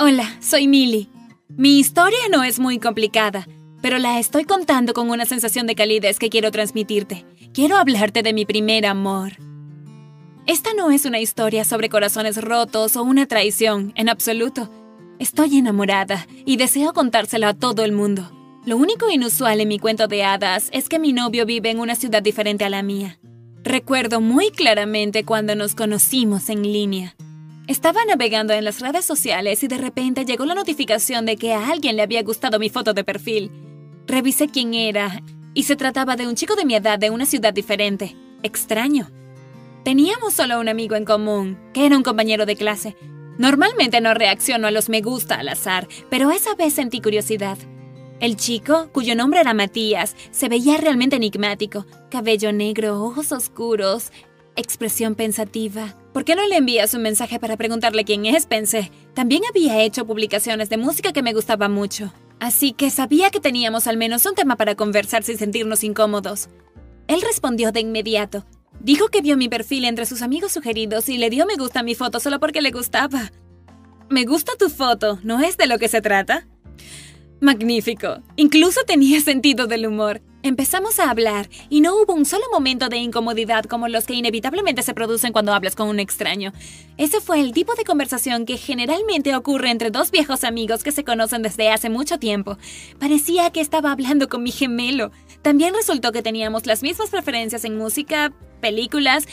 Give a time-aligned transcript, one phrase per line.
[0.00, 1.08] Hola, soy Millie.
[1.48, 3.48] Mi historia no es muy complicada,
[3.82, 7.26] pero la estoy contando con una sensación de calidez que quiero transmitirte.
[7.52, 9.32] Quiero hablarte de mi primer amor.
[10.46, 14.70] Esta no es una historia sobre corazones rotos o una traición, en absoluto.
[15.18, 18.30] Estoy enamorada y deseo contárselo a todo el mundo.
[18.64, 21.96] Lo único inusual en mi cuento de hadas es que mi novio vive en una
[21.96, 23.18] ciudad diferente a la mía.
[23.64, 27.16] Recuerdo muy claramente cuando nos conocimos en línea.
[27.68, 31.68] Estaba navegando en las redes sociales y de repente llegó la notificación de que a
[31.68, 33.52] alguien le había gustado mi foto de perfil.
[34.06, 37.52] Revisé quién era y se trataba de un chico de mi edad de una ciudad
[37.52, 38.16] diferente.
[38.42, 39.10] Extraño.
[39.84, 42.96] Teníamos solo un amigo en común, que era un compañero de clase.
[43.36, 47.58] Normalmente no reacciono a los me gusta al azar, pero esa vez sentí curiosidad.
[48.18, 51.84] El chico, cuyo nombre era Matías, se veía realmente enigmático.
[52.10, 54.10] Cabello negro, ojos oscuros,
[54.58, 55.94] expresión pensativa.
[56.12, 58.46] ¿Por qué no le envías un mensaje para preguntarle quién es?
[58.46, 58.90] Pensé.
[59.14, 62.12] También había hecho publicaciones de música que me gustaba mucho.
[62.40, 66.48] Así que sabía que teníamos al menos un tema para conversar sin sentirnos incómodos.
[67.06, 68.44] Él respondió de inmediato.
[68.80, 71.82] Dijo que vio mi perfil entre sus amigos sugeridos y le dio me gusta a
[71.82, 73.32] mi foto solo porque le gustaba.
[74.08, 76.46] Me gusta tu foto, ¿no es de lo que se trata?
[77.40, 78.22] Magnífico.
[78.36, 80.20] Incluso tenía sentido del humor.
[80.42, 84.84] Empezamos a hablar y no hubo un solo momento de incomodidad como los que inevitablemente
[84.84, 86.52] se producen cuando hablas con un extraño.
[86.96, 91.02] Ese fue el tipo de conversación que generalmente ocurre entre dos viejos amigos que se
[91.02, 92.56] conocen desde hace mucho tiempo.
[93.00, 95.10] Parecía que estaba hablando con mi gemelo.
[95.42, 99.26] También resultó que teníamos las mismas preferencias en música, películas,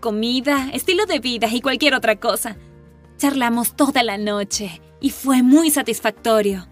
[0.00, 2.56] comida, estilo de vida y cualquier otra cosa.
[3.18, 6.66] Charlamos toda la noche y fue muy satisfactorio.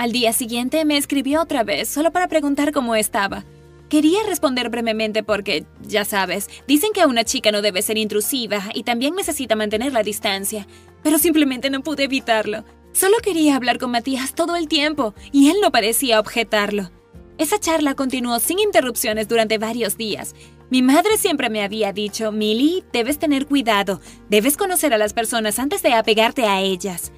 [0.00, 3.44] Al día siguiente me escribió otra vez, solo para preguntar cómo estaba.
[3.90, 8.84] Quería responder brevemente porque, ya sabes, dicen que una chica no debe ser intrusiva y
[8.84, 10.66] también necesita mantener la distancia,
[11.02, 12.64] pero simplemente no pude evitarlo.
[12.92, 16.90] Solo quería hablar con Matías todo el tiempo y él no parecía objetarlo.
[17.36, 20.34] Esa charla continuó sin interrupciones durante varios días.
[20.70, 24.00] Mi madre siempre me había dicho, Millie, debes tener cuidado,
[24.30, 27.12] debes conocer a las personas antes de apegarte a ellas.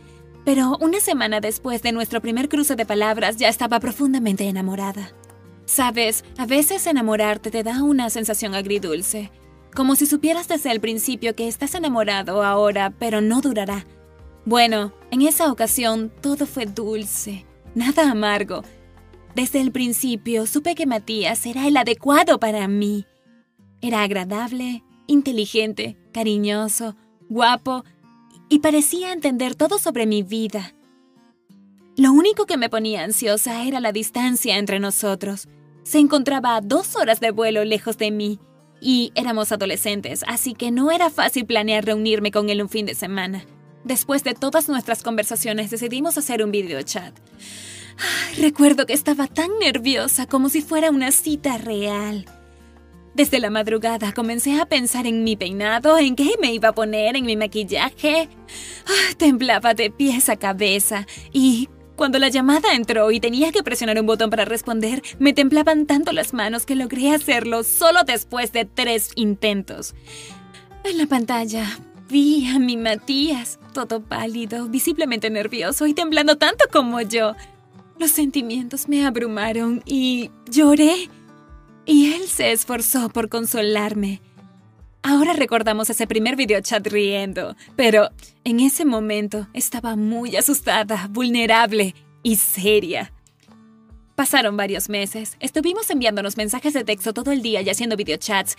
[0.44, 5.12] Pero una semana después de nuestro primer cruce de palabras ya estaba profundamente enamorada.
[5.64, 9.31] Sabes, a veces enamorarte te da una sensación agridulce,
[9.75, 13.86] como si supieras desde el principio que estás enamorado ahora, pero no durará.
[14.44, 18.62] Bueno, en esa ocasión todo fue dulce, nada amargo.
[19.36, 23.06] Desde el principio supe que Matías era el adecuado para mí.
[23.81, 26.97] Era agradable, inteligente, cariñoso,
[27.31, 27.84] guapo
[28.52, 30.74] y parecía entender todo sobre mi vida.
[31.96, 35.48] Lo único que me ponía ansiosa era la distancia entre nosotros.
[35.84, 38.40] Se encontraba a dos horas de vuelo lejos de mí,
[38.78, 42.94] y éramos adolescentes, así que no era fácil planear reunirme con él un fin de
[42.94, 43.42] semana.
[43.84, 47.19] Después de todas nuestras conversaciones decidimos hacer un video chat.
[48.38, 52.26] recuerdo que estaba tan nerviosa como si fuera una cita real.
[53.15, 57.17] Desde la madrugada comencé a pensar en mi peinado, en qué me iba a poner,
[57.17, 58.28] en mi maquillaje.
[58.87, 64.00] Ah, temblaba de pies a cabeza y cuando la llamada entró y tenía que presionar
[64.00, 68.65] un botón para responder, me temblaban tanto las manos que logré hacerlo solo después de
[68.65, 69.94] tres intentos.
[70.84, 77.00] En la pantalla vi a mi Matías, todo pálido, visiblemente nervioso y temblando tanto como
[77.03, 77.34] yo.
[77.99, 81.09] Los sentimientos me abrumaron y lloré.
[81.84, 84.20] Y él se esforzó por consolarme.
[85.03, 88.10] Ahora recordamos ese primer videochat riendo, pero
[88.44, 93.12] en ese momento estaba muy asustada, vulnerable y seria.
[94.15, 98.56] Pasaron varios meses, estuvimos enviándonos mensajes de texto todo el día y haciendo videochats,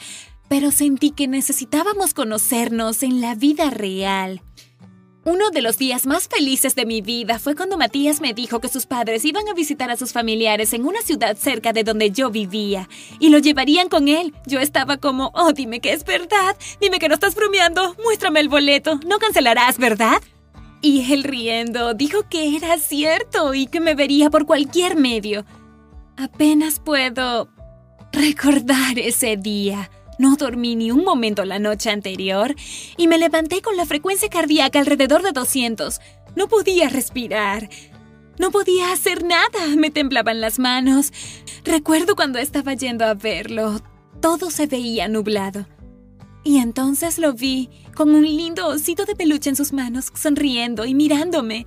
[0.49, 4.41] pero sentí que necesitábamos conocernos en la vida real.
[5.25, 8.67] Uno de los días más felices de mi vida fue cuando Matías me dijo que
[8.67, 12.29] sus padres iban a visitar a sus familiares en una ciudad cerca de donde yo
[12.29, 12.89] vivía
[13.19, 14.33] y lo llevarían con él.
[14.45, 18.49] Yo estaba como, oh, dime que es verdad, dime que no estás bromeando, muéstrame el
[18.49, 20.21] boleto, no cancelarás, ¿verdad?
[20.81, 25.45] Y él riendo dijo que era cierto y que me vería por cualquier medio.
[26.17, 27.47] Apenas puedo
[28.11, 29.89] recordar ese día.
[30.19, 32.55] No dormí ni un momento la noche anterior
[32.97, 35.99] y me levanté con la frecuencia cardíaca alrededor de 200.
[36.35, 37.69] No podía respirar.
[38.39, 39.75] No podía hacer nada.
[39.75, 41.11] Me temblaban las manos.
[41.63, 43.81] Recuerdo cuando estaba yendo a verlo.
[44.21, 45.67] Todo se veía nublado.
[46.43, 50.93] Y entonces lo vi, con un lindo osito de peluche en sus manos, sonriendo y
[50.93, 51.65] mirándome.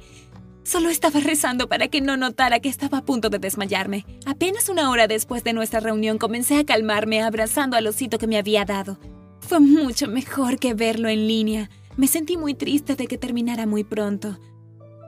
[0.66, 4.04] Solo estaba rezando para que no notara que estaba a punto de desmayarme.
[4.26, 8.36] Apenas una hora después de nuestra reunión comencé a calmarme abrazando al osito que me
[8.36, 8.98] había dado.
[9.38, 11.70] Fue mucho mejor que verlo en línea.
[11.96, 14.40] Me sentí muy triste de que terminara muy pronto.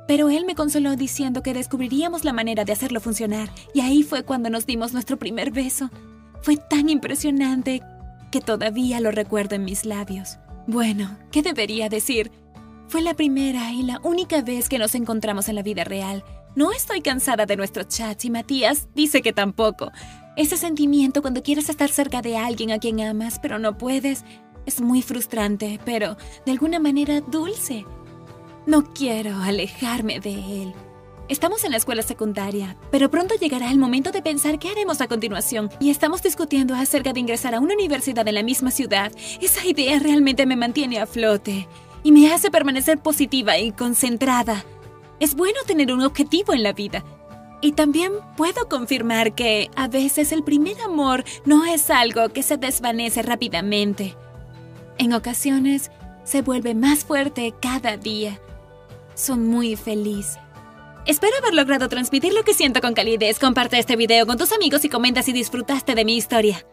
[0.07, 4.23] Pero él me consoló diciendo que descubriríamos la manera de hacerlo funcionar, y ahí fue
[4.23, 5.91] cuando nos dimos nuestro primer beso.
[6.41, 7.83] Fue tan impresionante
[8.31, 10.39] que todavía lo recuerdo en mis labios.
[10.69, 12.31] Bueno, ¿qué debería decir?
[12.89, 16.25] Fue la primera y la única vez que nos encontramos en la vida real.
[16.57, 19.93] No estoy cansada de nuestros chats y Matías dice que tampoco.
[20.37, 24.25] Ese sentimiento cuando quieres estar cerca de alguien a quien amas, pero no puedes,
[24.65, 27.85] es muy frustrante, pero de alguna manera dulce.
[28.65, 30.73] No quiero alejarme de él.
[31.29, 35.09] Estamos en la escuela secundaria, pero pronto llegará el momento de pensar qué haremos a
[35.09, 39.13] continuación y estamos discutiendo acerca de ingresar a una universidad en la misma ciudad.
[39.43, 41.69] Esa idea realmente me mantiene a flote
[42.03, 44.65] y me hace permanecer positiva y concentrada.
[45.21, 47.05] Es bueno tener un objetivo en la vida.
[47.61, 52.57] Y también puedo confirmar que a veces el primer amor no es algo que se
[52.57, 54.15] desvanece rápidamente.
[54.97, 55.91] En ocasiones
[56.23, 58.39] se vuelve más fuerte cada día
[59.19, 60.39] soy muy feliz.
[61.05, 63.39] Espero haber logrado transmitir lo que siento con calidez.
[63.39, 66.65] Comparte este video con tus amigos y comenta si disfrutaste de mi historia.